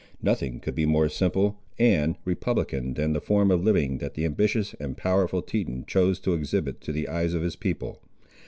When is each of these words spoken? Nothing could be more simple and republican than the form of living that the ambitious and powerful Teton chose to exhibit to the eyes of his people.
Nothing 0.23 0.59
could 0.59 0.73
be 0.73 0.87
more 0.87 1.09
simple 1.09 1.59
and 1.77 2.17
republican 2.25 2.95
than 2.95 3.13
the 3.13 3.21
form 3.21 3.51
of 3.51 3.63
living 3.63 3.99
that 3.99 4.15
the 4.15 4.25
ambitious 4.25 4.73
and 4.79 4.97
powerful 4.97 5.43
Teton 5.43 5.83
chose 5.85 6.19
to 6.21 6.33
exhibit 6.33 6.81
to 6.81 6.91
the 6.91 7.07
eyes 7.07 7.35
of 7.35 7.43
his 7.43 7.55
people. 7.55 8.01